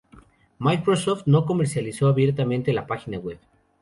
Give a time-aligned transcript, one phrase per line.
[0.57, 3.37] Microsoft no comercializó abiertamente la página web.